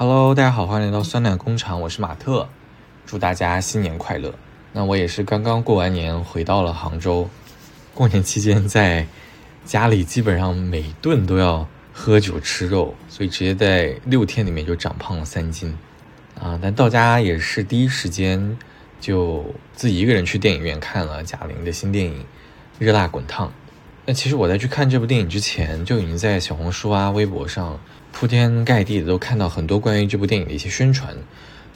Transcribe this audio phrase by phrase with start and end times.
[0.00, 2.48] Hello，大家好，欢迎来到酸奶工厂，我是马特，
[3.04, 4.32] 祝大家新年快乐。
[4.72, 7.28] 那我也是刚刚过完年回到了杭州，
[7.94, 9.04] 过年期间在
[9.64, 15.76] 家里基本上每顿都要喝酒吃肉，所以直接在六天里面就长胖了三斤
[16.40, 16.56] 啊！
[16.62, 18.56] 但到家也是第一时间
[19.00, 19.44] 就
[19.74, 22.14] 自己一个人去电影院看了贾玲的新电影
[22.78, 23.48] 《热辣滚烫》。
[24.06, 27.80] 那其实我在去看这部电影之前，就已经在小红书啊、微博上。
[28.12, 31.16] 铺天盖地的都看到很多关于这部电影的一些宣传，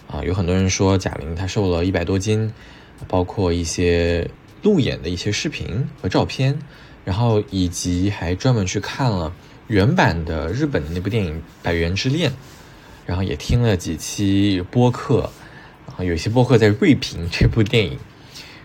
[0.09, 2.52] 啊，有很多人说贾玲她瘦了一百多斤，
[3.06, 4.28] 包括一些
[4.62, 6.58] 路演的一些视频和照片，
[7.05, 9.32] 然后以及还专门去看了
[9.68, 12.30] 原版的日本的那部电影《百元之恋》，
[13.06, 15.30] 然后也听了几期播客，
[15.96, 17.96] 啊，有些播客在锐评这部电影，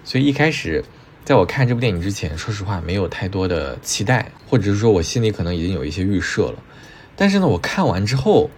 [0.04, 0.84] 所以一开始
[1.24, 6.64] 在我看这部电影之前，说实话没有太多的期待，或者是说我心里可能已经有一些预设了。
[7.18, 8.50] 但是呢，我看完之后，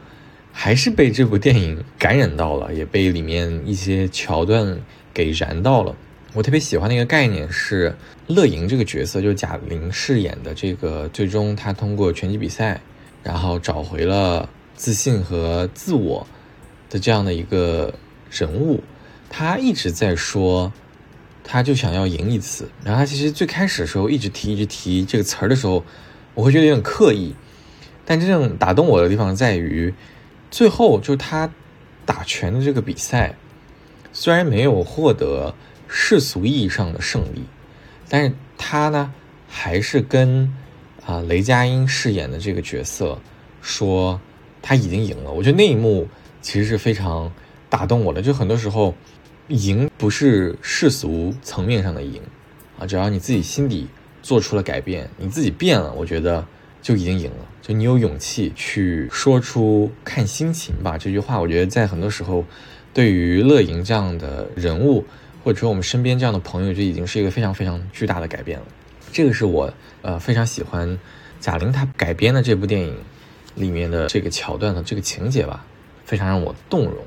[0.51, 4.79] 还是被这部电影感染到了，也被里面一些桥段
[5.13, 5.95] 给燃到了。
[6.33, 7.95] 我特别喜欢的一个概念是
[8.27, 12.81] 乐莹这个角色，就是贾玲饰演的这个，最终她通过拳击比赛，
[13.23, 16.27] 然后找回了自信和自我
[16.89, 17.93] 的这样的一个
[18.29, 18.83] 人物。
[19.29, 20.71] 她一直在说，
[21.43, 22.69] 她就想要赢一次。
[22.83, 25.83] 然后她其实最开始的时候一直提一直提这个词儿的时候，
[26.35, 27.33] 我会觉得有点刻意。
[28.09, 29.93] 但真正打动我的地方在于，
[30.49, 31.47] 最后就是他
[32.07, 33.35] 打拳的这个比赛，
[34.11, 35.53] 虽然没有获得
[35.87, 37.43] 世俗意义上的胜利，
[38.09, 39.13] 但是他呢
[39.47, 40.51] 还是跟
[41.05, 43.19] 啊雷佳音饰演的这个角色
[43.61, 44.19] 说
[44.59, 45.31] 他已经赢了。
[45.31, 46.07] 我觉得那一幕
[46.41, 47.31] 其实是非常
[47.69, 48.23] 打动我的。
[48.23, 48.95] 就很多时候，
[49.49, 52.19] 赢不是世俗层面上的赢
[52.79, 53.87] 啊，只要你自己心底
[54.23, 56.43] 做出了改变，你自己变了，我觉得。
[56.81, 62.45] 就已经赢了，就你有勇气去说出“看心情吧”这句话，我觉得在很多时候，
[62.93, 65.05] 对于乐莹这样的人物，
[65.43, 68.65] 或者说我们身边这样的朋友，就已经是一个非常非常巨大的改变了。
[69.11, 70.97] 这个是我呃非常喜欢
[71.39, 72.95] 贾玲她改编的这部电影
[73.55, 75.65] 里面的这个桥段的这个情节吧，
[76.05, 77.03] 非常让我动容。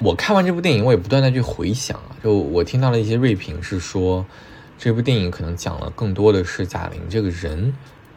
[0.00, 4.24] 我看完这部电影，我也不断的去回想啊，就我听到了一些锐评是说，
[4.76, 7.72] 这部电影可能讲了更多的是贾玲这个人。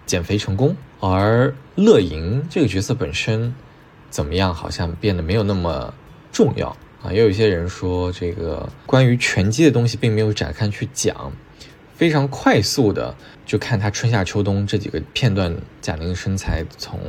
[0.06, 3.54] 减肥成功，而乐莹这个角色本身
[4.10, 5.94] 怎么样，好像变得没有那么
[6.32, 7.14] 重要啊。
[7.14, 11.32] 也有一些人说，这个关于拳击的东西并没有展开去讲，
[11.96, 17.00] 非常快速的就看他春夏秋冬这几个片段，贾玲的身材从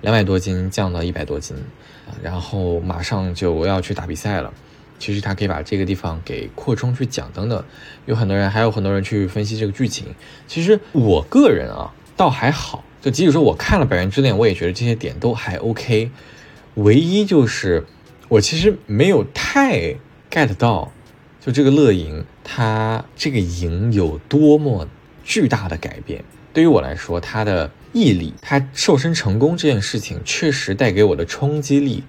[0.00, 1.54] 两百多斤降到一百多斤，
[2.22, 4.54] 然后马上就要去打比赛了。
[4.98, 7.62] 其实他可以把这个地方给扩充去讲等等。
[8.06, 10.06] 有很多人，还有很多人去分析这个剧情。
[10.46, 11.92] 其实我个人啊。
[12.18, 16.10] 倒还好，就即使说我看了《百元之恋》，我也觉得这些点都还 OK。
[16.74, 17.86] 唯一就是，
[18.28, 19.94] 我其实没有太
[20.28, 20.90] get 到，
[21.40, 24.88] 就这个乐莹她这个赢有多么
[25.22, 26.24] 巨大的改变。
[26.52, 32.02] 对于我来说，她的毅力，她瘦身成功这件事情，确实带给我的冲击力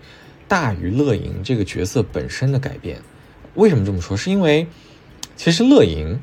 [0.47, 2.99] 大于乐莹这个角色本身的改变。
[3.53, 4.17] 为什么这么说？
[4.17, 4.65] 是因为
[5.35, 6.19] 其实乐莹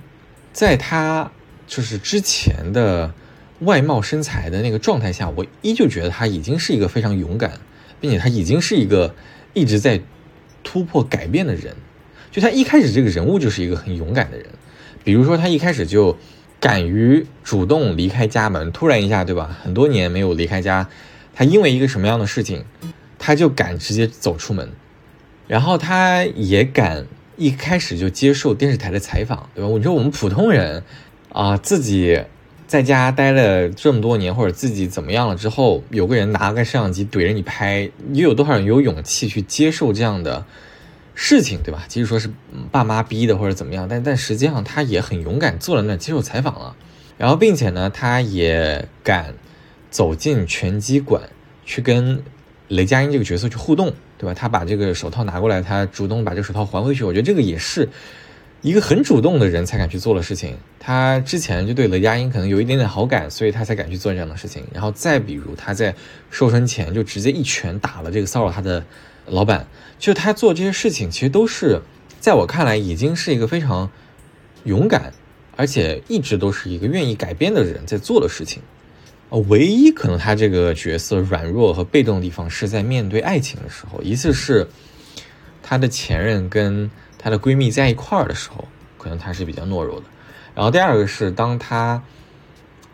[0.52, 1.30] 在她
[1.68, 3.14] 就是之前的。
[3.60, 7.58] 外貌身材的那个状态下，我依旧觉得他已经是一个非常勇敢，
[8.00, 9.14] 并且他已经是一个
[9.54, 10.02] 一直在
[10.62, 11.74] 突破改变的人。
[12.30, 14.46] 就他一开始这个人物就是一个很勇敢的人，
[15.02, 16.18] 比如说他一开始就
[16.60, 19.58] 敢于主动离开家门，突然一下，对吧？
[19.62, 20.86] 很多年没有离开家，
[21.32, 22.66] 他因为一个什么样的事情，
[23.18, 24.68] 他就敢直接走出门，
[25.48, 27.06] 然后他也敢
[27.38, 29.70] 一开始就接受电视台的采访，对吧？
[29.70, 30.82] 你说我们普通人
[31.32, 32.22] 啊，自己。
[32.66, 40.44] 在家待了这么多年，或者自己怎么样了之后，有个人拿个摄像机怼着你拍，你有多少人有勇气去接受这样的
[41.14, 41.84] 事情，对吧？
[41.86, 42.28] 即使说是
[42.72, 46.74] 爸妈逼的或者怎么样，但但实际上他也很勇敢，坐在那接受采访了。
[47.16, 49.34] 然后，并且呢，他也敢
[49.90, 51.22] 走进拳击馆
[51.64, 52.20] 去跟
[52.68, 54.34] 雷佳音这个角色去互动，对吧？
[54.34, 57.04] 他把这个手套拿过来，他主动把这个手套还回去。
[57.04, 57.88] 我觉得这个也是。
[58.62, 64.64] 一个很主动的人才敢去做的事情，他之前就对雷佳音可能有一点点好感，所以他才敢去做这样的事情。
[64.72, 65.94] 然后再比如他在
[66.30, 68.84] 瘦身前就直接一拳打了这个骚扰他的
[69.26, 69.68] 老板，
[69.98, 71.80] 就他做这些事情，其实都是
[72.18, 73.88] 在我看来已经是一个非常
[74.64, 75.12] 勇敢，
[75.54, 78.60] 而且一直都是一个愿意改变的人在做的事情。
[79.28, 84.66] 呃，唯一可能他这个角色软弱和被动的地方是在面对爱情的时候，一次是
[85.66, 86.88] 她的前任跟。
[87.18, 88.68] 她的闺蜜在一块儿的时候，
[88.98, 90.06] 可能她是比较懦弱的。
[90.54, 92.00] 然后第二个是，当她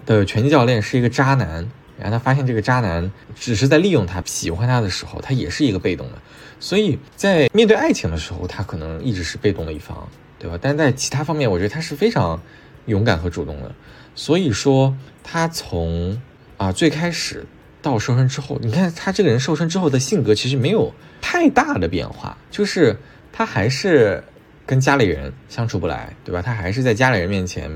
[0.06, 6.18] 的拳击教练是一个渣男，然后她发现这个渣男只是在利用她，喜欢她的时候，她也是一个被动的。
[6.60, 10.08] 所以在面对爱情的时候，他可能一直是被动的一方，
[10.38, 10.56] 对吧？
[10.62, 12.40] 但在其他方面，我觉得他是非常
[12.86, 13.74] 勇敢和主动的。
[14.14, 16.18] 所以说，他从
[16.56, 17.44] 啊最开始
[17.82, 22.96] 到瘦身之后，你看他这个人瘦身之后的性格其实没有太大的变化，就是
[23.32, 24.22] 他还是
[24.64, 26.40] 跟家里人相处不来，对吧？
[26.40, 27.68] 他还是在家里人面前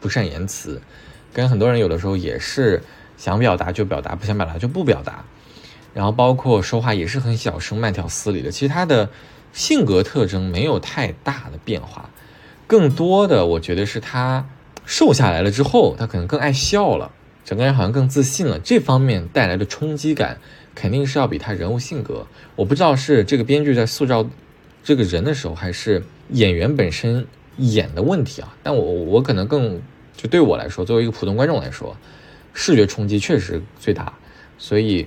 [0.00, 0.80] 不善言辞，
[1.32, 2.82] 跟很多人有的时候也是
[3.16, 5.24] 想表达就表达，不想表达就不表达。
[5.94, 8.50] 然后包括说话也是很小声、慢条斯理的。
[8.50, 9.10] 其实他的
[9.52, 12.08] 性格特征没有太大的变化，
[12.66, 14.46] 更多的我觉得是他
[14.86, 17.10] 瘦下来了之后，他可能更爱笑了，
[17.44, 18.58] 整个人好像更自信了。
[18.60, 20.38] 这方面带来的冲击感
[20.74, 22.26] 肯定是要比他人物性格。
[22.56, 24.28] 我不知道是这个编剧在塑造
[24.82, 28.56] 这个人的时候，还是演员本身演的问题啊？
[28.62, 29.80] 但我我可能更
[30.16, 31.96] 就对我来说，作为一个普通观众来说，
[32.52, 34.12] 视觉冲击确实最大，
[34.58, 35.06] 所以。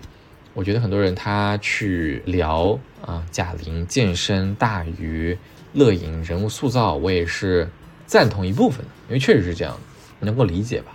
[0.58, 5.38] 我觉得很多人他去聊啊贾玲健身大于
[5.74, 7.70] 乐莹人物塑造，我也是
[8.06, 9.78] 赞同一部分的，因为确实是这样，
[10.22, 10.95] 能够理解吧。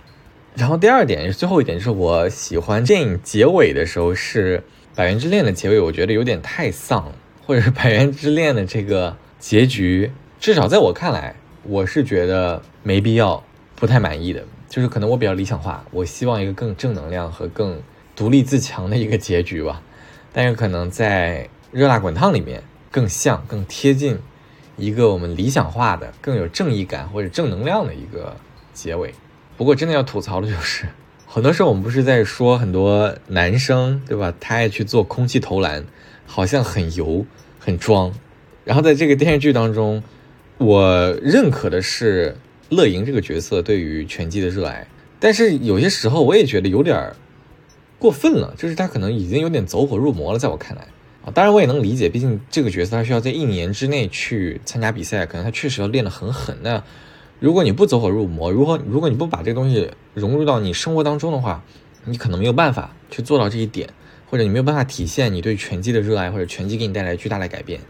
[0.55, 4.59] 然后第二点也是最后一点，就是我喜欢电影结尾的时候是
[4.95, 7.11] 《百元之恋》的结尾，我觉得有点太丧，
[7.45, 13.43] 或者是《百元之恋》的这个结局，至少在我看来，我是觉得没必要，
[13.75, 14.43] 不太满意的。
[14.69, 17.81] 就是可能我比较理想化，我希望一个更正能量和更。
[18.13, 19.81] 独立自强的一个结局吧，
[20.31, 22.61] 但有可能在《热辣滚烫》里面
[22.91, 24.19] 更像、更贴近
[24.75, 28.35] 一个我们理想化的、更有正义感或者正能量的一个
[28.73, 29.15] 结尾。
[29.61, 30.87] 不过，真的要吐槽的就是，
[31.27, 34.33] 很多时候我们不是在说很多男生对吧？
[34.39, 35.85] 他爱去做空气投篮，
[36.25, 37.23] 好像很油、
[37.59, 38.11] 很装。
[38.65, 40.01] 然后在这个电视剧当中，
[40.57, 42.35] 我认可的是
[42.69, 44.87] 乐莹这个角色对于拳击的热爱，
[45.19, 47.13] 但是有些时候我也觉得有点。
[47.99, 50.87] 过分了，就是他可能已经有点走火入魔了，在我看来
[51.23, 56.57] 啊，当然我也能理解，毕竟这个角色他需要在一年之内去参加比赛，可能他确实要练得很狠。
[56.63, 56.83] 那
[57.41, 61.63] 如果你不走火入魔，如果如果你不把这个东西融入到你生活当中的话，
[62.05, 63.89] 你可能没有办法去做到这一点，
[64.29, 67.81] 或者你没有办法体现你对拳击的热爱，或者拳击给你带来巨大的改变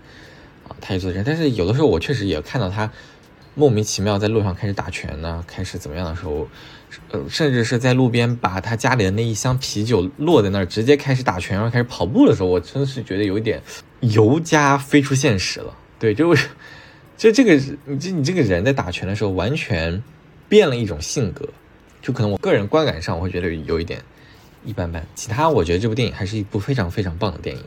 [0.68, 1.22] 啊，他也做这。
[1.22, 2.90] 但是有的时候我确实也看到他
[3.54, 6.48] 莫名其妙在路上开始打拳呢，开始怎么样的时候。
[7.10, 13.62] 呃，甚至是在路边把他家里的那一箱啤酒落在那儿，直接开始打拳，然后开始跑步的时候，我真的是觉得有一点
[14.02, 15.74] 油加飞出现实了。
[15.98, 16.50] 对，就是
[17.22, 17.54] 就这个
[17.86, 20.02] 你这你这个人在打拳的时候，完全
[20.50, 21.48] 变了一种性格，
[22.02, 24.02] 就可能我个人观感上我会觉得有一点
[24.66, 25.06] 一般般。
[25.14, 27.64] 其他我觉得这部电影还是一部非常非常棒的电影。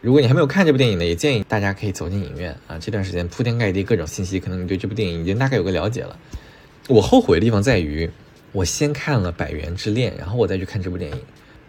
[0.00, 2.78] 如果你还没有看这部电影呢，也建议大家可以走进影院啊。
[2.78, 6.16] 这段时间铺天盖地各种信息，可能你对这部电影已经大概有个了解了。
[6.86, 8.08] 我后悔的地方在于。
[8.52, 11.18] 我先看了《百元之恋》，然后我再去看这部电影。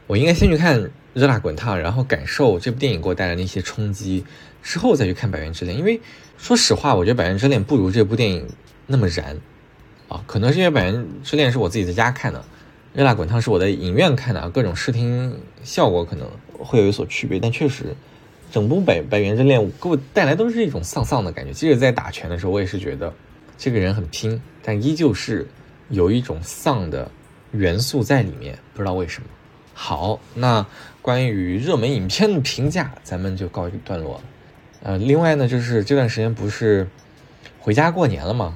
[0.05, 0.77] 我应该先去看
[1.13, 4.25] 《热辣滚烫》，然后感受这部电影给我带来的一些冲击，
[4.61, 5.77] 之后再去看《百元之恋》。
[5.79, 6.01] 因为
[6.43, 8.45] 说实话，我觉得《百元之恋》不如这部电影
[8.85, 9.37] 那么燃
[10.09, 10.21] 啊。
[10.27, 12.39] 可能是因为《百元之恋》是我自己在家看的，
[12.91, 17.39] 《热辣滚烫》是我在影院看的，各种视听效果可能会有所区别。
[17.39, 17.95] 但确实，
[18.51, 21.53] 整部《百百元之恋》给我带来都是一种丧丧的感觉。
[21.53, 23.13] 即使在打拳的时候，我也是觉得
[23.57, 25.47] 这个人很拼，但依旧是。
[25.89, 27.11] 有一种丧的
[27.51, 29.29] 元素在里面，不知道为什么。
[29.73, 30.65] 好，那
[31.01, 34.23] 关于热门影片的评价，咱们就告一段落了。
[34.83, 36.87] 呃，另外呢，就是这段时间不是
[37.59, 38.53] 回家过年了吗？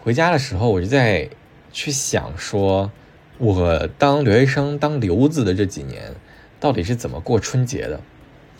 [0.00, 1.28] 回家的时候，我就在
[1.72, 2.90] 去想说，
[3.38, 6.14] 我当留学生、当留子的这几年，
[6.58, 8.00] 到底是怎么过春节的？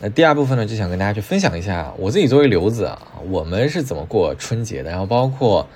[0.00, 5.66] 那第二部分呢，就想跟大家去分享一下，我自己作为留子啊，我们是怎么过春节的，然后包括。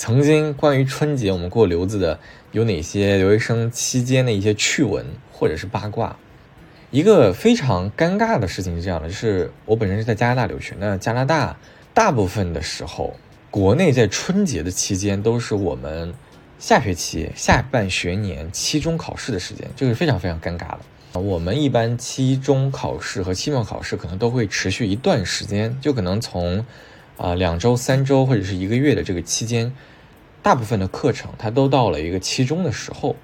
[0.00, 2.16] 曾经关于春节我们过留子的
[2.52, 6.16] 有哪些留学生期间的一些趣闻或者是八卦？
[6.90, 11.56] 一个非常尴尬的事情是这样的，就是我本身是在加拿大留学，那加拿大
[11.92, 13.14] 大部分的时候，
[13.50, 16.14] 国内在春节的期间都是我们
[16.58, 21.20] 下学期下半学年期中考试的时间，这个是非常非常尴尬的。
[21.20, 26.64] 我们一般期中考试和期末考试可能都会持续一段时间，就可能从。
[27.18, 29.74] 啊，两周、三周或者是一个月的这个期间，
[30.40, 33.16] 大部分的课程它都到了一个期中的时候，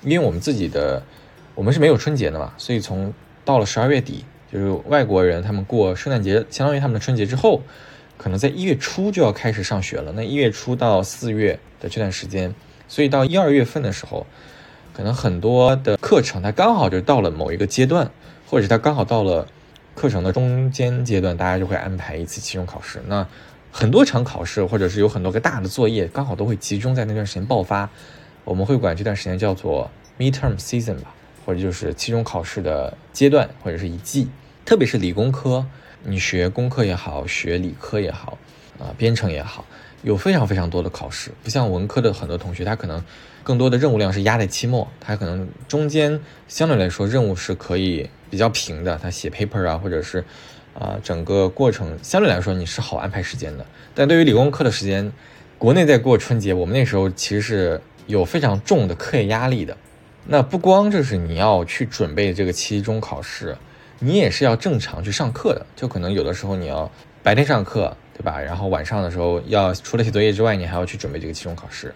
[0.00, 1.02] 因为我们自己的
[1.54, 3.12] 我们是没有春节的嘛，所以从
[3.44, 7.62] 到了十二月底，就是外国人他们过圣诞节，相当于他们的春节之后，
[8.16, 10.12] 可能在一月初就要开始上学了。
[10.12, 12.54] 那一月初到四月的这段时间，
[12.88, 14.26] 所以到一二月份的时候，
[14.92, 18.10] 可能很多的课程它刚好就到了某一个阶段，
[18.46, 19.46] 或者是它刚好到了。
[19.94, 22.98] 课程的中间阶段，大家就会安排一次期中考试。
[23.06, 23.26] 那
[23.70, 27.86] 很多场考试，或者是有很多个大的作业，刚好都会集中在那段时间爆发。
[28.42, 31.14] 我们会管这段时间叫做 midterm season 吧。
[31.44, 34.28] 或者就是期中考试的阶段或者是一季，
[34.64, 35.66] 特别是理工科，
[36.04, 38.38] 你学工科也好，学理科也好，
[38.78, 39.64] 啊，编程也好，
[40.02, 43.02] 有非常非常多的考试，不像文科的很多同学，他可能
[43.42, 50.24] 更多的任务量是压在期末，他可能中间相对来说任务是可以比较平的，他写 paper 啊，或者是
[50.78, 55.12] 啊整个过程相对来说你是好安排时间的，但对于理工科的时间，
[55.58, 59.76] 国内在过春节，我们那时候其实是有非常重的课业压力的。
[60.24, 63.56] 那不光就是你要去准备这个期中考试，
[63.98, 65.66] 你也是要正常去上课的。
[65.74, 66.90] 就可能有的时候你要
[67.22, 68.40] 白天上课，对吧？
[68.40, 71.92] 然后晚上的时候要除了写作业之外，你还要去准备这个期中考试，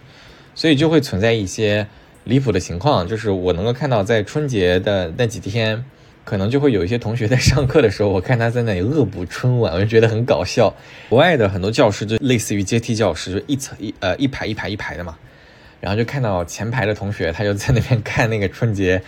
[0.55, 1.87] 所以就会存在一些
[2.25, 3.07] 离谱的情况。
[3.07, 5.85] 就是我能够看到，在春节的那几天，
[6.25, 10.75] 可能就会有一些同学在上课的时候，我看他在那里恶补春晚，我就觉得很搞笑。
[11.09, 15.17] 国外的很多教室就类似于阶梯教室，就一层一呃一排一排一排的嘛。
[15.87, 19.01] 然后就看到前排的同学，他就在那边看那个春节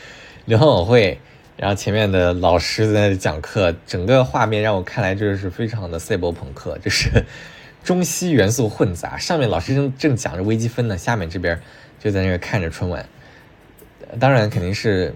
[0.45, 1.19] 联欢晚会，
[1.57, 7.25] 然后前面的老师在那里讲课，整个画面让我看来就是非常的赛博朋克，就是
[7.83, 9.19] 中西元素混杂。
[9.19, 11.61] 上面老师正正讲着微积分呢，下面这边
[11.99, 13.05] 就在那个看着春晚。
[14.21, 15.13] 当然肯定是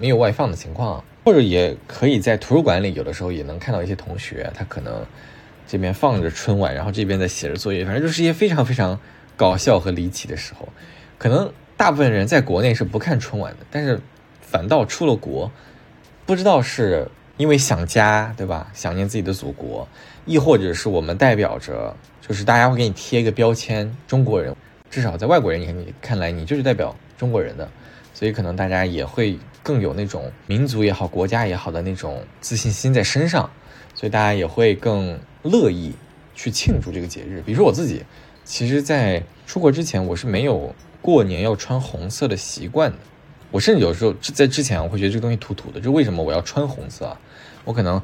[0.00, 5.06] 没有外放的情况，或者也可以在图书馆里，有的时候也能看到一些同学，他可能
[5.68, 8.98] 这边放着春晚，然后这边在写着作业，反正就是一些非常非常。
[9.36, 10.68] 搞笑和离奇的时候，
[11.18, 14.00] 可能大部分人在国内是不看春晚的，但是
[14.40, 15.50] 反倒出了国，
[16.24, 18.70] 不知道是因为想家，对吧？
[18.72, 19.86] 想念自己的祖国，
[20.24, 21.94] 亦或者是我们代表着，
[22.26, 24.56] 就是大家会给你贴一个标签——中国人。
[24.88, 27.68] 至少在外国人眼里看来，你就是代表中国人的，
[28.14, 33.50] 所以可能大家也会更有那种民族也好、国家也好的那种自信心在身上，
[33.94, 35.92] 所以大家也会更乐意
[36.34, 37.42] 去庆祝这个节日。
[37.44, 38.02] 比如说我自己。
[38.46, 40.72] 其实，在出国之前，我是没有
[41.02, 42.96] 过年要穿红色的习惯的。
[43.50, 45.80] 我甚至有时候在之前，我会觉得这个东西土土的。
[45.80, 47.16] 就为什么我要穿红色？
[47.64, 48.00] 我可能，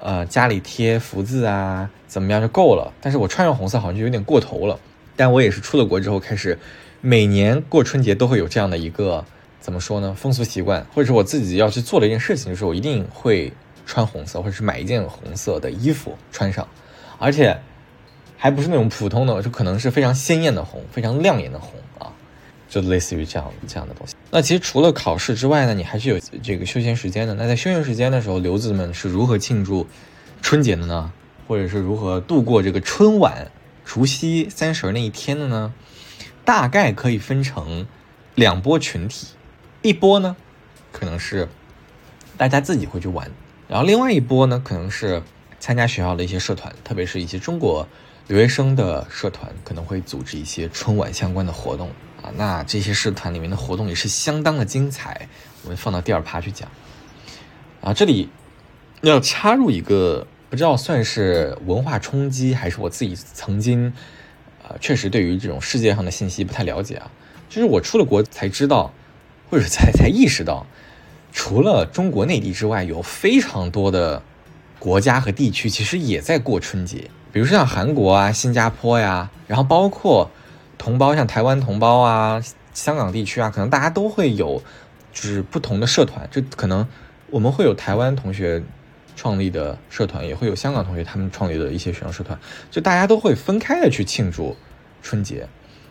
[0.00, 2.90] 呃，家里贴福字啊，怎么样就够了。
[3.02, 4.80] 但是我穿上红色好像就有点过头了。
[5.14, 6.58] 但我也是出了国之后，开始
[7.02, 9.22] 每年过春节都会有这样的一个
[9.60, 10.14] 怎么说呢？
[10.14, 13.52] 风俗习惯，或者是我自己要去做的一件事情，就是我一定会
[13.84, 16.66] 穿红色，或者是买一件红色的衣服穿上，
[17.18, 17.54] 而且。
[18.40, 22.12] 还不是那种普通的，就可能是非常鲜艳的红，非常亮眼的红啊，
[22.68, 24.14] 就类似于这样这样的东西。
[24.30, 27.34] 那其实除了考试之外呢，你还是有这个休闲时间的。
[27.34, 29.88] 那在休闲时间的时候，留子们是如何庆祝
[30.40, 31.12] 春节的呢？
[31.48, 33.50] 或者是如何度过这个春晚、
[33.84, 35.74] 除夕、三十那一天的呢？
[36.44, 37.88] 大概可以分成
[38.36, 39.26] 两波群体，
[39.82, 40.36] 一波呢
[40.92, 41.48] 可能是
[42.36, 43.28] 大家自己会去玩，
[43.66, 45.22] 然后另外一波呢可能是
[45.58, 47.88] 参加学校的一些社团，特别是一些中国。
[48.28, 51.88] 留学生的社团可能会组织一些春晚相关的活动
[52.22, 55.26] 啊，那这些社团里面的活动也是相当的精彩，
[55.64, 56.68] 我们放到第二趴去讲。
[57.80, 58.28] 啊，这里
[59.00, 63.94] 要插入一个不知道算是文化冲击，还是我自己曾经
[64.62, 67.10] 啊确实对于这种世界上的信息不太了解啊，
[67.48, 68.92] 就是我出了国才知道，
[69.48, 70.66] 或者才才意识到，
[71.32, 74.22] 除了中国内地之外，有非常多的
[74.78, 77.10] 国家和地区其实也在过春节。
[77.32, 80.30] 比如说像韩国啊、新加坡呀，然后包括
[80.78, 82.42] 同胞像台湾同胞啊、
[82.72, 84.62] 香港地区啊，可能大家都会有
[85.12, 86.86] 就是不同的社团，就可能
[87.30, 88.62] 我们会有台湾同学
[89.14, 92.38] 创立的社团，也会有香港同学他们创立的一些学生社团，
[92.70, 94.56] 就大家都会分开的去庆祝
[95.02, 95.46] 春节。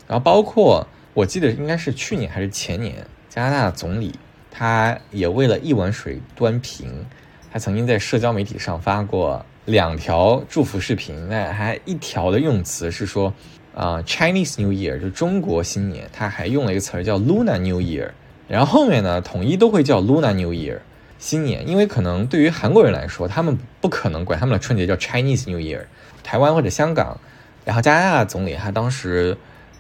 [0.08, 4.18] 然后包括我记得应该是去年还是前年，加拿大的总理
[4.50, 7.06] 他也为了一碗水端平，
[7.52, 9.46] 他曾经在社交媒体上发过。
[9.68, 13.34] 两条祝福视频，那还一条的用词是说，
[13.76, 18.12] 啊，Chinese New Year 就中国新年，他还用了一个词儿叫 Luna New Year，
[18.48, 20.80] 然后后面呢，统一都会叫 Luna New Year
[21.20, 25.82] 新年，因为可能对于韩国人来说，他们不可能管他们的春节叫 Chinese New Year，
[26.24, 27.20] 台湾或者香港，
[27.66, 29.36] 然后加拿大总理他当时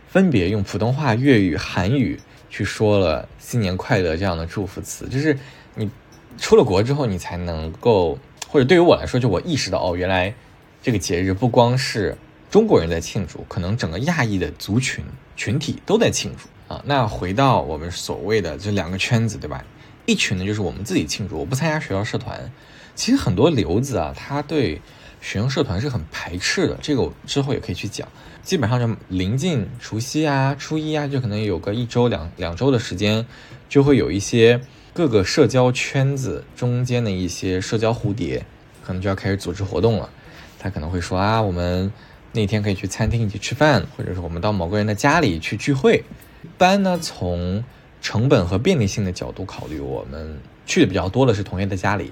[0.09, 5.39] 分别用普通话、粤语、韩语去说了新年快乐这样的祝福词，就是
[5.75, 5.89] 你
[6.37, 8.19] 出了国之后，你才能够。
[8.47, 10.33] 或者对于我来说，就我意识到哦，原来
[10.81, 12.17] 这个节日不光是
[12.49, 15.03] 中国人在庆祝，可能整个亚裔的族群
[15.35, 16.81] 群体都在庆祝啊。
[16.85, 19.63] 那回到我们所谓的这两个圈子，对吧？
[20.05, 22.49] 一群呢就是我们自己庆祝，我不参加学校社团。
[22.95, 24.81] 其实很多留子啊，他对
[25.19, 26.77] 学生社团是很排斥的。
[26.81, 28.07] 这个我之后也可以去讲。
[28.43, 33.25] 基本上就临近除夕啊、初一啊，就可能有个一周两两周的时间，
[33.67, 34.61] 就会有一些。
[34.97, 38.43] 各个社交圈子中间的一些社交蝴蝶，
[38.83, 40.09] 可能就要开始组织活动了。
[40.57, 41.93] 他可能会说啊，我们
[42.31, 46.03] 那天可以去餐厅一起吃饭，或者是我们到某个人的家里去聚会。
[46.41, 47.63] 一般呢，从
[48.01, 50.35] 成本和便利性的角度考虑，我们
[50.65, 52.11] 去的比较多的是同学的家里，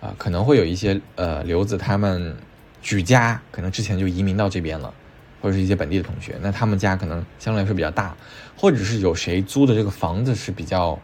[0.00, 2.36] 啊，可能会有一些呃留子他们
[2.82, 4.92] 举家可能之前就移民到这边了，
[5.40, 8.16] 或者是一些本地的同学，那他们家可能相对来说比较大，
[8.56, 10.98] 或者是有谁租的这个房子是比较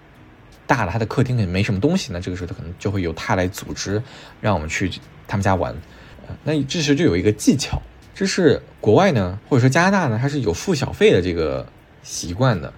[0.71, 4.01] 大的，他的客厅里没什么东西，那这个时候他可能就会由他来组织，
[4.41, 4.89] 让我们去
[5.27, 5.75] 他们家玩。
[6.45, 7.83] 那这时就有一个技巧，
[8.15, 11.67] 这是国外呢，或者说加拿大呢，它是有付小费的这个
[12.05, 12.73] 习惯的。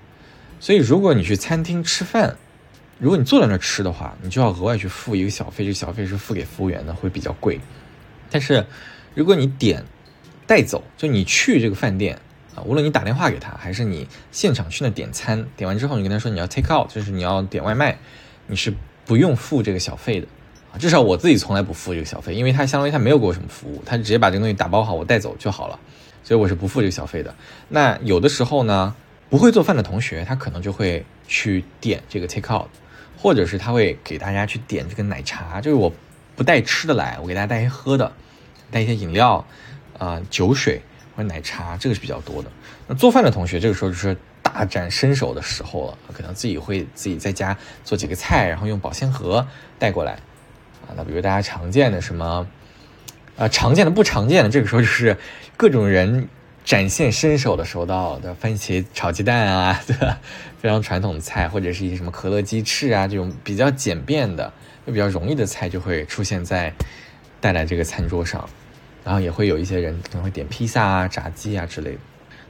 [0.58, 2.34] 所以，如果你去餐厅吃饭，
[2.98, 7.60] 如果你坐在那儿吃的话，你就要额外去付一个小费，这个小费是付给服务员的，会比较贵。
[8.30, 8.64] 但是，
[9.14, 9.84] 如果你点
[10.46, 12.18] 带走，就你去这个饭店
[12.54, 17.98] 啊，无论你打电话给他，还是你现场去那点餐，点完之后你跟他说你要 take out，就是你要点外卖，
[18.46, 20.26] 你是不用付这个小费的
[20.72, 20.78] 啊。
[20.78, 25.78] 至少我自己从来不付这个小费，因为他相当于他没有给我什么服务，他直接把这个东西打包好，我带走就好了，
[26.22, 27.34] 所以我是不付这个小费的。
[27.68, 28.94] 那有的时候呢？
[29.30, 32.68] 不会做饭的同学，他可能就会去点这个 take out，
[33.16, 35.90] 或者是他会给大家去点这个奶茶，就是我
[36.36, 38.12] 不带吃的来，我给大家带一些喝的，
[38.70, 39.42] 带一些饮料，
[39.98, 40.82] 啊酒水
[41.16, 42.50] 或者奶茶，这个是比较多的。
[42.86, 49.46] 那做饭的同学，这个时候就是大展身手的时候了，可能自己会自己在家做几个菜，然后用保鲜盒
[49.78, 50.12] 带过来，
[50.86, 52.46] 啊，那比如大家常见的什么，
[53.36, 55.16] 啊常见的不常见的，这个时候就是
[55.56, 56.28] 各种人。
[56.64, 60.20] 展现身手的时候到的番茄炒鸡蛋啊， 对吧？
[60.60, 64.52] 非常传统的菜，或者是一些什么可乐鸡翅啊，这种比较简便的、
[64.86, 66.72] 又比较容易的菜，就会出现在
[67.40, 68.48] 带来这个餐桌上。
[69.04, 71.98] 然后也会有一些人可能会点披萨啊、炸鸡啊之类的。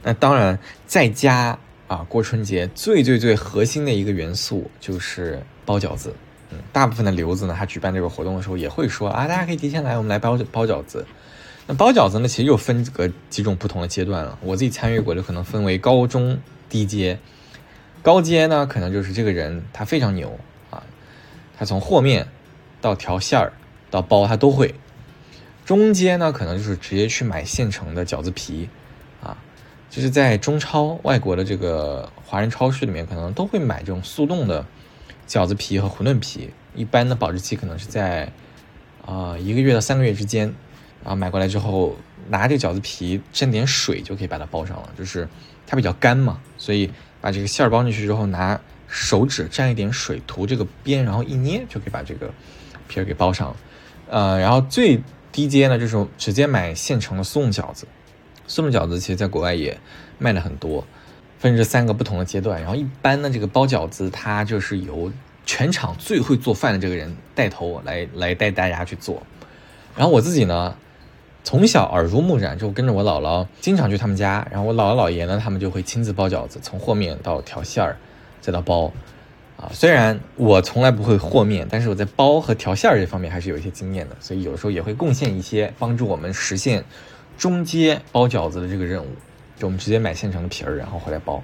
[0.03, 1.57] 那当然，在家
[1.87, 6.13] 啊过春节最最最核心的一个元素就是包饺子。
[6.51, 11.05] 嗯，大部分的留子呢，他举办这个活动的时候也会说啊，大家可以提前来，我们来包包饺子。
[11.65, 14.37] 那包饺子呢，其实又分个几种不同的阶段了。
[14.41, 16.37] 我自己参与过，就可能分为高中
[16.69, 17.17] 低阶。
[18.01, 20.37] 高阶呢，可能就是这个人他非常牛
[20.69, 20.83] 啊，
[21.57, 22.27] 他从和面
[22.81, 23.53] 到调馅儿
[23.89, 24.75] 到包他都会。
[25.75, 28.69] 中间呢，可能就是直接去买现成的饺子皮
[29.23, 29.35] 啊，
[29.89, 34.63] 就是在中超外国的这个华人超市里面，可能都会买这种速冻的
[35.27, 38.31] 饺子皮和馄饨皮，一般的保质期可能是在
[39.03, 40.53] 啊一个月到三个月之间。
[41.03, 41.97] 然后买过来之后，
[42.29, 44.89] 拿这个饺子皮蘸点水就可以把它包上了。
[44.95, 45.27] 就是
[45.65, 52.31] 它比较干嘛，所以把这个馅儿包进去之后，拿手指蘸一点水涂这个边，然后一捏就可以把这个
[52.87, 53.55] 皮儿给包上了。
[54.09, 55.01] 呃，然后最
[55.33, 57.85] 低阶呢，就是直接买现成的速冻饺子。
[58.47, 59.77] 速冻饺子其实在国外也
[60.17, 60.85] 卖的很多，
[61.39, 62.61] 分这三个不同的阶段。
[62.61, 65.11] 然后一般呢，这个包饺子它就是由
[65.45, 69.21] 全场最会做饭的这个人带头来来带大家去做。
[69.97, 70.77] 然后我自己呢。
[71.45, 77.97] 从小耳濡目染，就跟着我姥姥经常去他们家，然后我姥姥姥爷呢，他们就会亲自包饺子，从和面到调馅儿，
[78.39, 78.93] 再到包。
[79.63, 86.83] 啊，虽然我从来不会和面，但是我在包和调馅儿这方面还是有一些经验的，所以有的时候也会贡献一些，帮助我们实现
[87.37, 89.07] 中街包饺子的这个任务。
[89.57, 91.41] 就我们直接买现成的皮儿，然后回来包。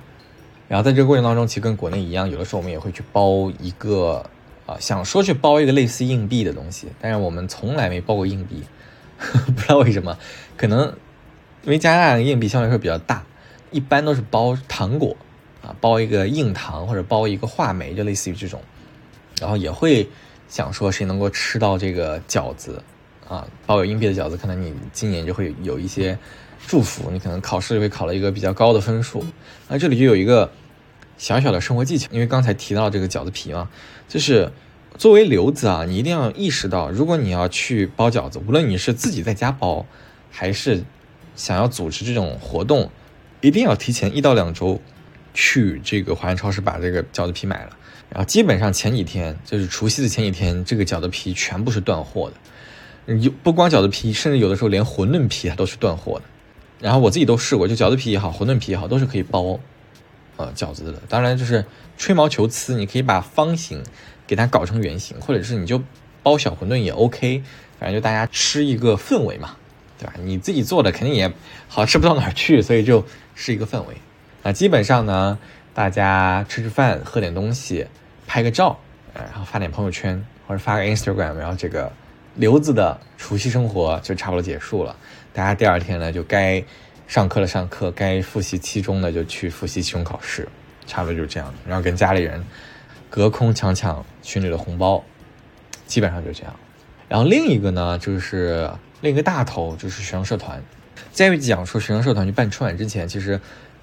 [0.68, 4.26] 然后在这个过程当中，其实跟国内一样，有的时候我们也会去包一个，
[4.66, 8.64] 啊，想说去包一个类似硬币的东西，但是我们从来没包过硬币。
[9.20, 10.18] 不知道为什么，
[10.58, 10.88] 可能
[11.64, 13.24] 因为加拿大的硬币相对来说比较大，
[13.72, 15.16] 一般都是包糖果
[15.62, 18.62] 啊，包一个硬糖或者包一个话梅，就类似于这种，
[19.39, 20.08] 然后也会
[20.48, 22.82] 想说谁能够吃到这个饺子
[23.28, 26.17] 啊，包有硬币的饺子，可能你今年就会有一些
[26.67, 29.26] 祝福，你可能考试就会考了一个比较高的分数。
[29.67, 30.52] 那这里就有一个
[31.17, 33.69] 小小的生活技巧，因为刚才提到这个饺子皮嘛，
[34.08, 34.52] 就是。
[34.98, 39.86] 作为留子啊，你一定要意识到，如果你要去包饺子，无论你是自己在家包，
[40.30, 40.84] 还是
[41.36, 42.89] 想要组织这种活动，
[43.39, 44.82] 一定要提前一到两周
[45.39, 47.78] 去这个华人超市把这个饺子皮买了。
[48.10, 53.15] 然后基本上前几天，就是除夕的前几天，这个饺子皮全部是断货的。
[53.15, 56.25] 有不光饺子皮，甚至有的时候连馄饨皮它都是断货的。
[56.80, 59.60] 然后我自己都试过，就饺子皮也好，馄饨皮也好，都是可以包
[60.36, 61.02] 呃饺子的。
[61.08, 61.63] 当然就是
[61.97, 63.82] 吹毛求疵，你可以把方形。
[64.30, 65.82] 给它搞成圆形，或者是你就
[66.21, 67.41] 包小馄饨也 OK，
[67.80, 69.56] 反正就大家吃一个氛围嘛，
[69.97, 70.13] 对吧？
[70.23, 71.34] 你自己做的肯定也
[71.67, 73.95] 好吃不到哪儿去，所以就是一个氛围。
[74.43, 75.38] 那基本上呢，
[75.73, 77.88] 大家吃吃饭，喝点东西，
[78.28, 78.80] 拍个照，
[79.13, 81.91] 然后发点朋友圈或者发个 Instagram，然后这个
[82.36, 84.95] 刘子的除夕生活就差不多结束了。
[85.34, 86.63] 大家第二天呢，就该
[87.08, 90.47] 上课的上课，该复习期中的就去复习期中考试，
[90.86, 91.54] 差不多就是这样。
[91.67, 92.43] 然后跟家里人。
[93.12, 95.04] 隔空抢抢群里的红包，
[95.88, 96.56] 基本上就这样。
[97.08, 98.69] 然后另一个呢，就是
[99.02, 100.62] 另一个大头就是学生社团。
[101.12, 103.41] 在讲说学生社团去办春晚之前，其实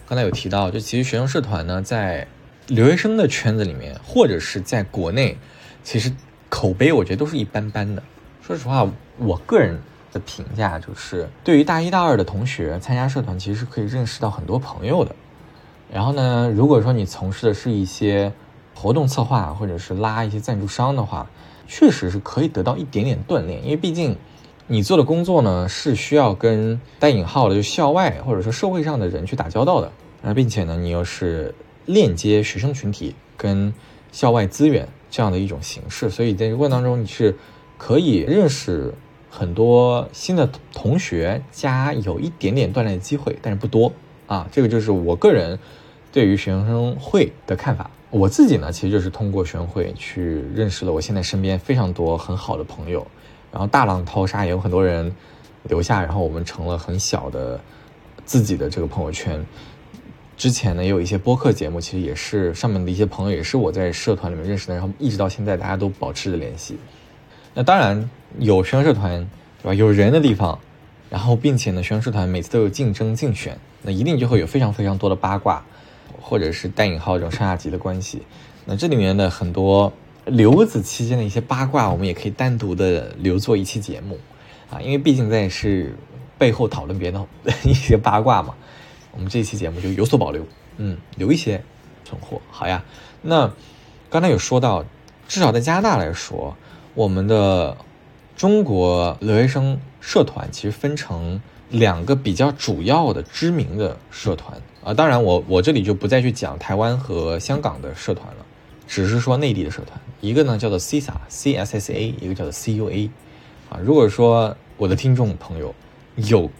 [0.09, 2.29] 刚才有提到，就其实学生社团呢，在
[2.69, 5.37] 留学生的圈子里面，或者是在国内，
[5.83, 6.13] 其实
[6.49, 8.01] 口碑我觉得都是一般般的。
[8.41, 8.89] 说实话，
[9.19, 9.77] 我个人
[10.13, 15.13] 的评价就是，对于大一、大二的同学参加社团，其实是可以认识到很多朋友的。
[15.93, 18.33] 然后呢，如果说你从事的是一些
[18.77, 21.29] 活动策划，或者是拉一些赞助商的话，
[21.67, 23.61] 确实是可以得到一点点锻炼。
[23.65, 24.17] 因为毕竟
[24.69, 29.93] 你做的工作呢，是需要跟带引号的就校外或者说社会上的人去打交道的。
[30.23, 33.73] 那并且呢，你又是链接学生群体跟
[34.11, 37.37] 校外资源这样的一种形式，所以在这个过程当中，你是
[37.79, 38.93] 可以认识
[39.31, 43.93] 很多新的同学，加有一点点锻炼的机会，但是不多
[44.27, 44.49] 啊。
[44.51, 45.57] 这个就是我个人
[46.11, 47.89] 对于学生会的看法。
[48.11, 53.07] 我自己呢，其实就是通过学生会去认识了我现在身边非常多很好的朋友，
[53.57, 55.11] 然后大浪淘沙也有很多人
[55.63, 57.59] 留下，然后我们成了很小的
[58.27, 59.43] 自己的这个朋友圈。
[60.37, 66.77] 之前呢，也有一些播客节目，其实也是上面的一些朋友，也是我在社团里面认识的，然后一直到现在，大家都保持着联系。
[67.55, 69.27] 那当然有学生社团，
[69.63, 69.73] 对吧？
[69.73, 70.59] 有人的地方，
[71.09, 75.65] 然后并且呢，学生社团每次都有竞争竞选，那一定就会有非常非常多的八卦，
[76.21, 78.21] 或者是带引号这种上下级的关系。
[78.67, 79.91] 那这里面的很多
[80.27, 84.19] 留子期间的一些八卦，我们也可以单独的留作一期节目
[84.69, 85.97] 啊，因为毕竟在是
[86.37, 87.25] 背后讨论别的
[87.65, 88.55] 一些八卦嘛。
[89.13, 90.45] 我们这期节目就有所保留，
[90.77, 91.63] 嗯，留一些
[92.05, 92.85] 存货，好呀。
[93.23, 93.51] 那
[94.11, 94.85] 刚才有说到，
[95.27, 96.55] 至少在加拿大来说，
[96.95, 97.77] 我们的
[98.37, 104.93] 中国留学生社团其实分成两个比较主要的知名的社团啊。
[104.93, 108.45] 当然，我我这里就不再去讲台湾和香港的社团了，
[108.87, 109.99] 只是说内地的社团。
[110.27, 113.11] 一个呢叫做 CISA，C S S A，一个叫做 C U A。
[113.69, 115.75] 啊，如果说我的听众朋友
[116.17, 116.51] 有。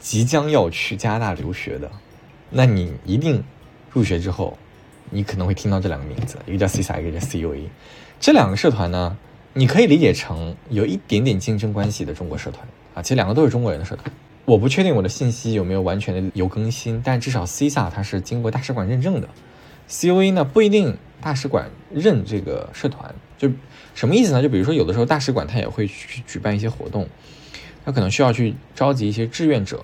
[0.00, 1.90] 即将要去加拿大留学的，
[2.50, 3.42] 那你一定
[3.90, 4.56] 入学之后，
[5.10, 7.64] 你可能会听到这两个名字，一个叫 CISA，一个叫 CUA。
[8.20, 9.18] 这两个社团呢，
[9.54, 13.02] 你可以理解成有一点点竞争关系的中国社团啊。
[13.02, 14.08] 其实两个都是中国人的社团，
[14.44, 19.28] 我不确定我的信息有没有完全的有更新，但至少 CISA 它是经过大使馆认证的
[19.90, 23.50] ，CUA 呢不一定大使馆认这个社团，就
[23.94, 24.42] 什么意思呢？
[24.42, 27.08] 就比如说有的时候大使馆他也会去举办一些活动。
[27.84, 29.82] 他可能需要去召集一些志愿者，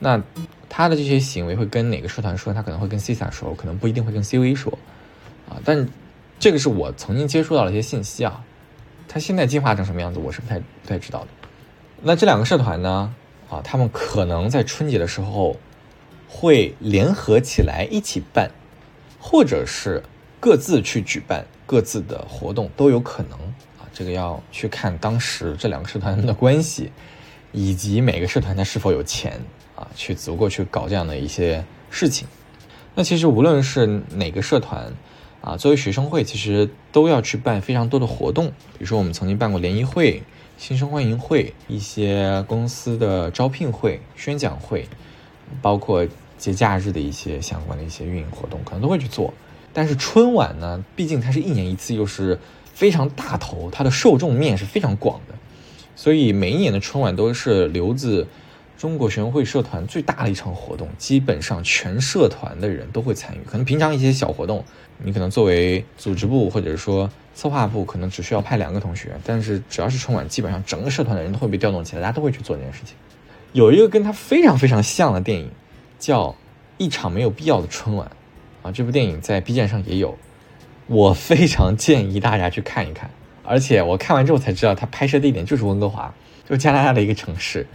[0.00, 0.20] 那
[0.68, 2.52] 他的这些行为会跟哪个社团说？
[2.52, 4.76] 他可能会跟 CISA 说，可能不一定会跟 CUA 说，
[5.48, 5.88] 啊，但
[6.40, 8.44] 这个是我曾经接触到的一些信息啊。
[9.06, 11.28] 他现在进化成什么样子，我是不太不太知道的。
[12.02, 13.14] 那这两个社团呢？
[13.48, 15.56] 啊，他们可能在春节的时候
[16.28, 18.50] 会联合起来一起办，
[19.20, 20.02] 或者是
[20.40, 23.38] 各自去举办各自的活动都有可能
[23.78, 23.86] 啊。
[23.92, 26.90] 这个要去看当时这两个社团的关系。
[27.52, 29.40] 以及每个社团它是否有钱
[29.74, 32.28] 啊，去足够去搞这样的一些事情。
[32.94, 34.92] 那其实无论是哪个社团
[35.40, 38.46] 啊，作为学生会，其实都要去办非常多的活动。
[38.46, 40.22] 比如说我们曾经办过联谊会、
[40.58, 44.86] 新生欢迎会、一些公司的招聘会、宣讲会，
[45.60, 46.06] 包括
[46.38, 49.34] 节假日的一些相关的一些运营活动，可能都会去做。
[49.72, 52.38] 但是春晚呢，毕竟它是一年一次，又是
[52.74, 55.34] 非常大头，它的受众面是非常广的。
[55.96, 58.26] 所以每一年的春晚都是留子
[58.78, 63.40] 中国学生会社团最大的一场活动，基本上全社团的人都会参与。
[63.44, 64.64] 可能平常一些小活动，
[64.98, 72.96] 你可能作为组织部或者说策划部，可能只需要派两个同学，但是只要是春晚，基本上整个社团的人都会被调动起来，大家都会去做这件事情。
[73.52, 75.50] 有一个跟他非常非常像的电影，
[75.98, 76.28] 叫
[76.78, 78.08] 《一场没有必要的春晚》
[78.62, 80.18] 啊，这部电影在 B 站上也有，
[80.86, 83.10] 我非常建议大家去看一看。
[83.42, 86.14] 而且我看完之后才知道，它拍摄地点就是温哥华，
[86.48, 87.66] 就加拿大的一个城市。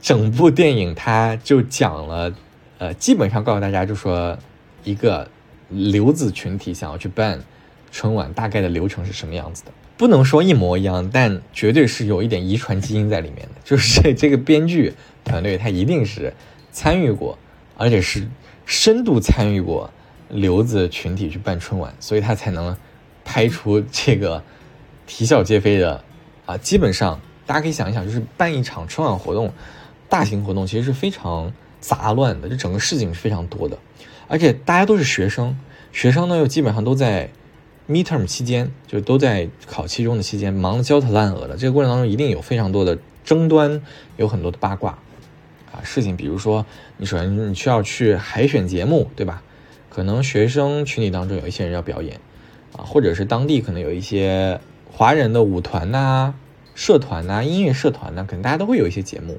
[0.00, 2.32] 整部电影它就讲了，
[2.78, 4.38] 呃，基本上告诉大家，就说
[4.82, 5.30] 一个
[5.68, 7.38] 留子群体想要去办
[7.92, 9.70] 春晚，大概的流程是什么样子的。
[9.98, 13.60] 不能说一模一样，但绝对是有一点遗传基因在里面的。
[13.62, 16.32] 就是这个编剧团队，他一定是
[16.72, 17.38] 参与过，
[17.76, 18.26] 而且是
[18.64, 19.90] 深度参与过
[20.30, 22.76] 留子群体去办春晚，所以他才能
[23.24, 24.42] 拍出这个。
[25.12, 26.04] 啼笑皆非的，
[26.46, 29.52] 啊，基本上大家可以想一想，就是办一场春晚活动，
[30.08, 33.76] 大型活动其实是非常杂乱的，这整个事情是非常多的，
[34.28, 35.58] 而且大家都是学生，
[35.90, 37.28] 学生呢又基本上都在
[37.88, 41.56] midterm 期间，就都在考期中的期间，忙得焦头烂额的。
[41.56, 43.82] 这个过程当中一定有非常多的争端，
[44.16, 44.96] 有很多的八卦，
[45.72, 46.64] 啊，事情，比如说
[46.98, 49.42] 你首先你需要去海选节目，对吧？
[49.90, 52.18] 可能学生群体当中有一些人要表演，
[52.74, 54.58] 啊，或者是当地可能有一些。
[54.92, 56.34] 华人的舞团呐、
[56.74, 59.38] 社团呐、音乐社团呐，可能大家都会有一些节目，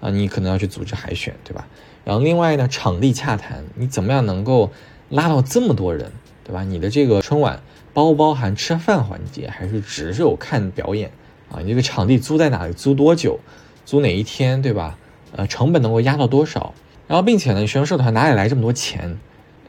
[0.00, 1.66] 啊，你可能要去组织海选，对吧？
[2.04, 4.70] 然后另外呢，场地洽谈，你怎么样能够
[5.10, 6.12] 拉到这么多人
[6.44, 6.62] 对吧？
[6.62, 7.60] 你的这个春晚
[7.92, 11.10] 包不包含吃饭环节，还是只是有看表演
[11.50, 11.58] 啊？
[11.60, 12.72] 你这个场地租在哪里？
[12.72, 13.40] 租多久？
[13.84, 14.62] 租哪一天？
[14.62, 14.96] 对吧？
[15.36, 16.72] 呃，成本能够压到多少？
[17.08, 19.18] 然后，并且呢，学生社团哪里来这么多钱？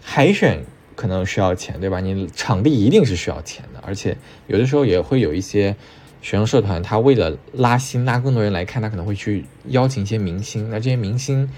[0.07, 0.63] 海选
[0.95, 1.99] 可能需要钱，对吧？
[1.99, 4.15] 你场地一定是需要钱的，而且
[4.45, 5.75] 有的时候也会有一些
[6.21, 10.69] 学生社团，他为了拉新、拉更多人来看，他可能会去邀请一些明星。
[10.69, 11.49] 那这些明星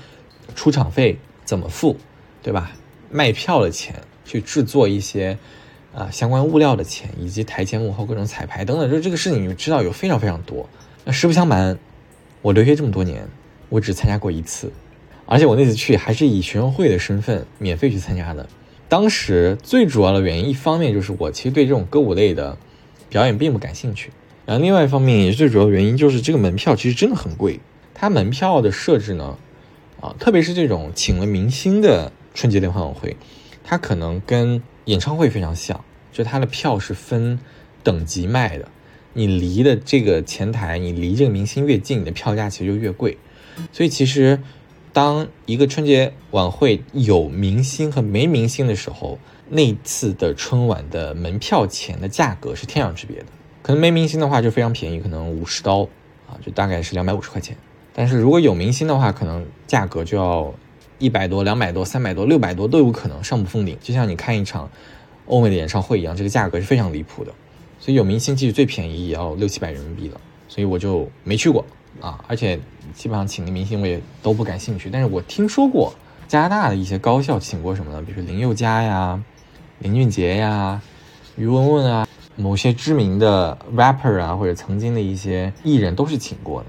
[0.55, 1.97] 出场费怎么付？
[2.41, 2.71] 对吧？
[3.11, 3.93] 卖票的钱。
[4.29, 5.37] 去制作一些，
[5.95, 10.67] 啊相关物料的钱，以及台前幕后各种彩排等等，就这个事情，你知道有非常非常多。
[11.05, 11.79] 那实不相瞒，
[12.41, 13.25] 我留学这么多年，
[13.69, 14.69] 我只参加过一次，
[15.27, 18.49] 而且我那次去还是以学生会的身份免费去参加的。
[18.89, 22.57] 当时最主要的原因，一方面就是我其实对这种歌舞类的
[23.09, 24.11] 表演并不感兴趣，
[24.45, 27.59] 然后另外一方面也是最主要的原因，就是这个门票其实真的很贵。
[27.93, 29.37] 它门票的设置呢，
[29.99, 33.17] 啊，特别是这种请了明星的春节联欢晚会。
[33.63, 37.37] 它可能跟演唱会非常像，就它的票是分
[37.83, 38.69] 等级卖的，
[39.11, 43.17] 你离的这个前台，你离这个明星越近，你的票价其实就越贵。
[43.73, 44.39] 所以其实，
[44.97, 53.25] 当一个春节晚会有明星和没明星的时候，那次的春晚的门票钱的价格是天壤之别的。
[53.61, 55.83] 可能没明星的话就非常便宜，可能五十刀
[56.25, 57.55] 啊，就大概是两百五十块钱。
[57.93, 60.51] 但是如果有明星的话，可能价格就要。
[60.97, 63.77] 一百多、两百多、三百多、六百多都有可能，上不封顶。
[63.79, 64.67] 就像你看一场
[65.27, 67.31] 欧美的演唱会一样，这个价格是非常离谱的。
[67.79, 71.63] 所以有明星其实最便宜也要六七百人民币了，所以我就没去过
[72.01, 72.25] 啊。
[72.27, 72.59] 而且
[72.93, 74.89] 基本上请的明星我也都不感兴趣。
[74.89, 75.93] 但是我听说过
[76.27, 78.01] 加拿大的一些高校请过什么呢？
[78.01, 79.21] 比如林宥嘉呀、
[79.79, 80.81] 林俊杰呀、
[81.35, 86.67] 于文文啊，某些知名的 rapper 啊，或者曾经的一些艺人都是请过的。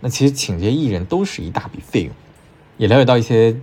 [0.00, 2.12] 那其实请这些艺人都是一大笔费用。
[2.76, 3.56] 也了解到一些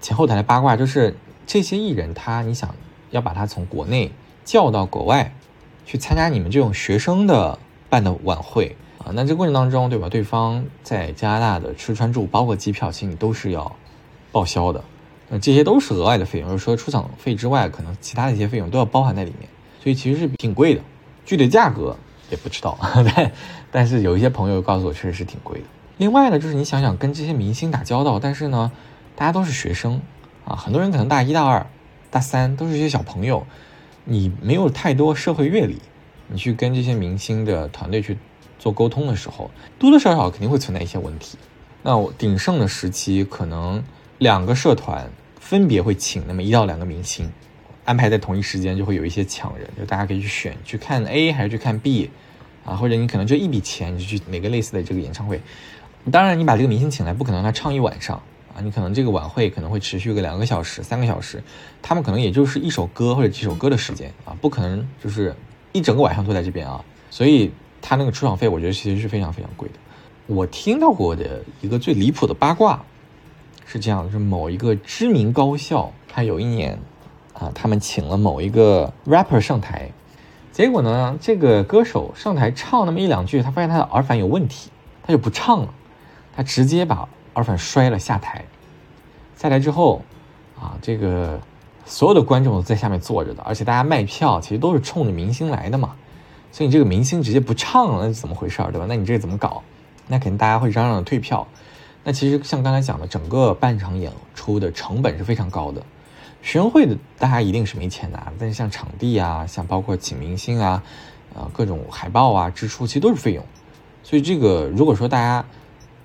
[0.00, 2.74] 前后台的八卦，就是这些艺人他，你想
[3.10, 4.12] 要把他从国内
[4.44, 5.34] 叫到国外
[5.84, 7.58] 去参加你们这种学生的
[7.88, 10.08] 办的晚会啊，那这过程当中，对吧？
[10.08, 13.74] 对方在加拿大的吃穿住，包括机票，其实你都是要
[14.32, 14.82] 报销的。
[15.28, 19.48] 那这些都是额外的费用，就是说出场费之外，可能其他的一些费用都要包含在里面，
[19.82, 20.80] 所以其实是挺贵的。
[21.24, 21.96] 具体价格
[22.30, 22.78] 也不知道，
[23.14, 23.32] 但
[23.70, 25.66] 但是有一些朋友告诉我，确实是挺贵的。
[25.98, 28.72] 另外呢，就是你想想跟这些明星打交道，但是呢，
[29.14, 30.00] 大家都是学生
[30.44, 31.66] 啊，很多人可能大一、大二、
[32.10, 33.46] 大三都是一些小朋友，
[34.04, 35.78] 你没有太多社会阅历，
[36.28, 38.16] 你去跟这些明星的团队去
[38.58, 41.38] 做沟通的时候，多多少少肯定会存在一些问题。
[41.82, 43.82] 那我鼎盛的时期，可能
[44.18, 45.08] 两个社团
[45.40, 47.30] 分别会请那么一到两个明星，
[47.84, 52.10] 安排在同一时间，就会有一些抢人，就大家可以去选去看 A 还是去看 B，
[52.64, 55.40] 啊，或者你可能就一笔钱，你就去哪个类似的这个演唱会。
[56.10, 58.16] 当然，你把这个明星请来，不可能他唱一晚上
[58.54, 58.60] 啊！
[58.62, 61.42] 你可能这个晚会可能会持续个两个小时、三个小时，
[61.80, 65.34] 他们可能也就是一首歌或者几首歌的时间啊，不可能就是
[65.72, 66.84] 一整个晚上都在这边啊。
[67.10, 69.74] 所以他那个出场费，我觉得其实是非常非常贵的。
[70.26, 72.80] 我听到过的一个最离谱的八卦
[73.66, 76.78] 是这样的：是某一个知名高校，他有一年
[77.32, 79.90] 啊，他们请了某一个 rapper 上台，
[80.52, 84.70] 结果呢，这个歌手上台唱那么一两句，他发现他的耳返有问题，
[85.02, 85.74] 他就不唱了。
[86.36, 88.44] 他直接把耳返摔了下台，
[89.36, 90.02] 下台之后，
[90.56, 91.40] 啊，这个
[91.84, 95.96] 所有的观众都在下面坐着的，而且大家卖票其实都是冲着明星来的嘛，
[96.50, 98.86] 所以你这个明星直接不唱了，那怎么回事儿，对吧？
[98.88, 99.62] 那你这怎么搞？
[100.06, 101.46] 那肯定大家会嚷嚷着退票。
[102.04, 105.82] 那其实像刚才讲的，整个半场演出的成本是非常高的。
[106.42, 110.82] 学生会的大家一定是没钱拿，但是像场地啊，像包括请明星啊，
[111.34, 113.44] 啊，各种海报啊支出，其实都是费用。
[114.02, 115.44] 所以这个如果说大家。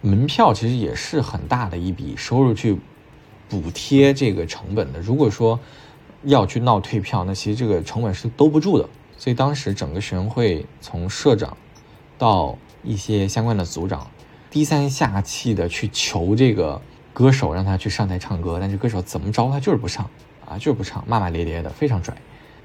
[0.06, 2.78] 门票其实也是很大的一笔收入，去
[3.48, 5.00] 补贴这个成本的。
[5.00, 5.58] 如果说
[6.24, 8.90] 要去闹退票，那其实这个成本是兜不住的。
[9.24, 11.56] 所以当时整个学生会从社长
[12.18, 14.06] 到一些相关的组长，
[14.52, 16.82] 低三下气的去求这个
[17.14, 20.10] 歌手让他去上台唱歌，但是歌手怎么着他就是不上
[20.46, 22.14] 啊，就是不唱，骂骂咧咧的，非常拽。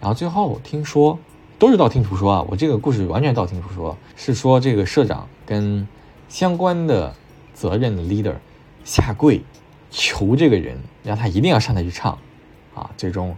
[0.00, 1.16] 然后最后听说
[1.60, 5.86] 都是道听途说啊，我这个故事完全道听途说，是说这个社长跟
[6.28, 7.14] 相关的。
[7.54, 8.36] 责任的 leader
[8.84, 9.42] 下跪
[9.90, 12.16] 求这个人，让他一定要上台去唱，
[12.72, 13.36] 啊，最终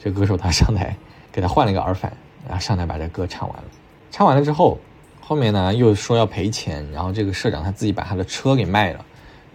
[0.00, 0.96] 这歌手他上台
[1.30, 3.64] 给他换了一个耳返，然后上台把这歌唱完了。
[4.10, 4.78] 唱完了之后，
[5.20, 9.04] 后面呢又说要赔钱，然后这个社长他自己把他的车给卖了，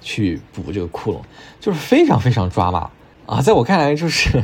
[0.02, 1.20] 去补这个窟窿，
[1.60, 2.90] 就是非常非常抓马
[3.26, 3.42] 啊！
[3.42, 4.44] 在我看来，就是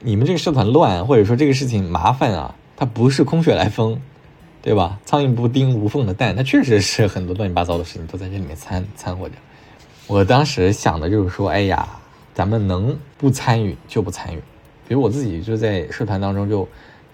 [0.00, 4.00] 你们这个社团乱，或者说这个事情麻烦啊，它不是空穴来风。
[4.60, 4.98] 对吧？
[5.06, 9.36] 苍蝇不叮无缝的蛋，它确实是很多乱七八糟的事情都在这里面掺掺和着。
[10.08, 11.88] 我当时想的就是说，哎呀，
[12.34, 14.38] 咱们能不参与就不参与，
[14.86, 16.68] 比如我自己就在社团当中就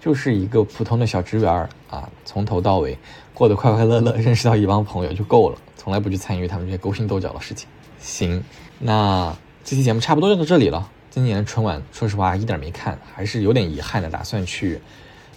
[0.05, 1.51] 就是一个普通的小职员
[1.89, 2.95] 啊，从头到尾
[3.33, 7.67] 过得快快乐乐， 认识到一帮朋友就够了，从来不去参与他们这些勾心斗角的事情。
[7.99, 8.43] 行，
[8.77, 10.87] 那这期节目差不多就到这里了。
[11.09, 14.79] 今年的春晚，说实话一点没看，还是有点遗憾的，打算去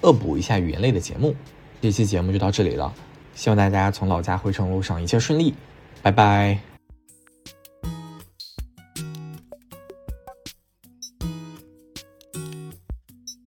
[0.02, 1.34] 恶补一下语言类的节目。
[1.80, 2.92] 这期节目就到这里了，
[3.34, 5.54] 希望大家从老家回程路上一切顺利，
[6.02, 6.67] 拜拜。